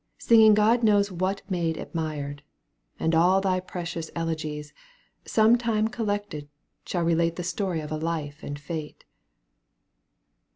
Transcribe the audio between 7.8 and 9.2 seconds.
of thy life and fate.